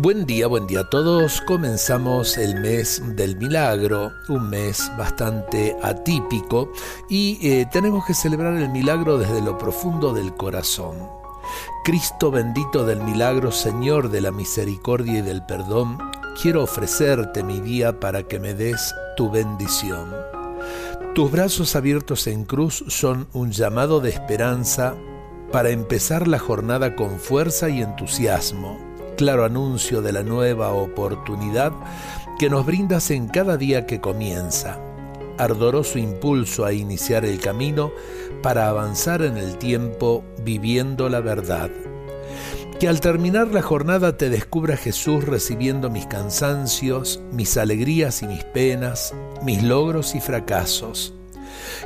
Buen 0.00 0.26
día, 0.26 0.46
buen 0.46 0.68
día 0.68 0.82
a 0.82 0.90
todos. 0.90 1.40
Comenzamos 1.40 2.38
el 2.38 2.60
mes 2.60 3.02
del 3.16 3.36
milagro, 3.36 4.12
un 4.28 4.48
mes 4.48 4.92
bastante 4.96 5.76
atípico 5.82 6.70
y 7.08 7.40
eh, 7.42 7.66
tenemos 7.72 8.06
que 8.06 8.14
celebrar 8.14 8.54
el 8.54 8.68
milagro 8.68 9.18
desde 9.18 9.42
lo 9.42 9.58
profundo 9.58 10.12
del 10.14 10.36
corazón. 10.36 10.94
Cristo 11.84 12.30
bendito 12.30 12.86
del 12.86 13.02
milagro, 13.02 13.50
Señor 13.50 14.08
de 14.08 14.20
la 14.20 14.30
misericordia 14.30 15.18
y 15.18 15.22
del 15.22 15.44
perdón, 15.44 15.98
quiero 16.40 16.62
ofrecerte 16.62 17.42
mi 17.42 17.58
día 17.58 17.98
para 17.98 18.22
que 18.22 18.38
me 18.38 18.54
des 18.54 18.94
tu 19.16 19.32
bendición. 19.32 20.14
Tus 21.16 21.28
brazos 21.28 21.74
abiertos 21.74 22.28
en 22.28 22.44
cruz 22.44 22.84
son 22.86 23.26
un 23.32 23.50
llamado 23.50 23.98
de 23.98 24.10
esperanza 24.10 24.94
para 25.50 25.70
empezar 25.70 26.28
la 26.28 26.38
jornada 26.38 26.94
con 26.94 27.18
fuerza 27.18 27.68
y 27.68 27.82
entusiasmo 27.82 28.87
claro 29.18 29.44
anuncio 29.44 30.00
de 30.00 30.12
la 30.12 30.22
nueva 30.22 30.70
oportunidad 30.70 31.72
que 32.38 32.48
nos 32.48 32.64
brindas 32.64 33.10
en 33.10 33.26
cada 33.26 33.56
día 33.56 33.84
que 33.84 34.00
comienza, 34.00 34.78
ardoroso 35.38 35.98
impulso 35.98 36.64
a 36.64 36.72
iniciar 36.72 37.24
el 37.24 37.40
camino 37.40 37.90
para 38.44 38.68
avanzar 38.68 39.22
en 39.22 39.36
el 39.36 39.58
tiempo 39.58 40.22
viviendo 40.44 41.08
la 41.08 41.18
verdad. 41.18 41.68
Que 42.78 42.86
al 42.86 43.00
terminar 43.00 43.48
la 43.48 43.60
jornada 43.60 44.16
te 44.16 44.30
descubra 44.30 44.76
Jesús 44.76 45.24
recibiendo 45.24 45.90
mis 45.90 46.06
cansancios, 46.06 47.20
mis 47.32 47.56
alegrías 47.56 48.22
y 48.22 48.28
mis 48.28 48.44
penas, 48.44 49.16
mis 49.42 49.64
logros 49.64 50.14
y 50.14 50.20
fracasos. 50.20 51.12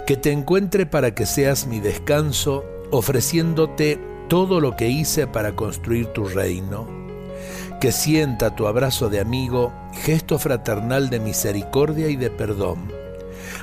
Que 0.06 0.18
te 0.18 0.32
encuentre 0.32 0.84
para 0.84 1.14
que 1.14 1.24
seas 1.24 1.66
mi 1.66 1.80
descanso, 1.80 2.62
ofreciéndote 2.90 3.98
todo 4.28 4.60
lo 4.60 4.76
que 4.76 4.88
hice 4.88 5.26
para 5.26 5.56
construir 5.56 6.08
tu 6.08 6.26
reino 6.26 7.01
que 7.80 7.92
sienta 7.92 8.54
tu 8.54 8.66
abrazo 8.66 9.08
de 9.08 9.20
amigo, 9.20 9.72
gesto 10.04 10.38
fraternal 10.38 11.10
de 11.10 11.20
misericordia 11.20 12.08
y 12.08 12.16
de 12.16 12.30
perdón. 12.30 12.92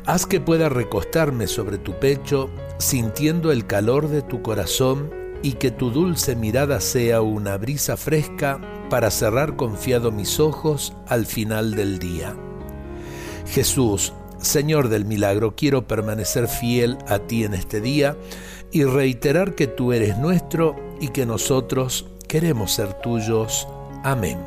Haz 0.06 0.26
que 0.26 0.40
pueda 0.40 0.70
recostarme 0.70 1.48
sobre 1.48 1.78
tu 1.78 2.00
pecho, 2.00 2.50
sintiendo 2.78 3.52
el 3.52 3.66
calor 3.66 4.10
de 4.10 4.22
tu 4.22 4.42
corazón, 4.42 5.12
y 5.42 5.54
que 5.54 5.72
tu 5.72 5.90
dulce 5.90 6.36
mirada 6.36 6.82
sea 6.82 7.22
una 7.22 7.58
brisa 7.58 7.96
fresca 7.96 8.60
para 8.90 9.12
cerrar 9.12 9.56
confiado 9.56 10.12
mis 10.12 10.40
ojos 10.40 10.94
al 11.08 11.26
final 11.26 11.76
del 11.76 12.00
día. 12.00 12.36
Jesús, 13.48 14.14
Señor 14.40 14.90
del 14.90 15.06
milagro, 15.06 15.56
quiero 15.56 15.88
permanecer 15.88 16.48
fiel 16.48 16.98
a 17.08 17.20
ti 17.20 17.44
en 17.44 17.54
este 17.54 17.82
día 17.82 18.18
y 18.72 18.84
reiterar 18.84 19.56
que 19.56 19.68
tú 19.68 19.94
eres 19.94 20.18
nuestro 20.18 20.76
y 21.00 21.10
que 21.10 21.26
nosotros 21.26 22.06
queremos 22.30 22.72
ser 22.72 22.94
tuyos. 22.94 23.68
Amén. 24.04 24.40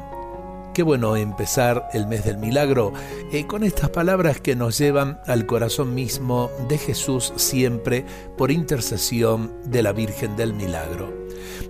Qué 0.72 0.82
bueno 0.82 1.16
empezar 1.16 1.90
el 1.92 2.06
mes 2.06 2.24
del 2.24 2.38
milagro 2.38 2.94
eh, 3.30 3.46
con 3.46 3.62
estas 3.62 3.90
palabras 3.90 4.40
que 4.40 4.56
nos 4.56 4.78
llevan 4.78 5.20
al 5.26 5.44
corazón 5.44 5.94
mismo 5.94 6.50
de 6.66 6.78
Jesús 6.78 7.34
siempre 7.36 8.06
por 8.38 8.50
intercesión 8.50 9.52
de 9.64 9.82
la 9.82 9.92
Virgen 9.92 10.34
del 10.34 10.54
Milagro. 10.54 11.12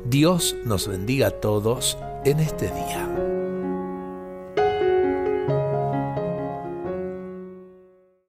Dios 0.05 0.55
nos 0.65 0.87
bendiga 0.87 1.29
a 1.29 1.31
todos 1.33 1.99
en 2.25 2.39
este 2.39 2.67
día. 2.67 3.22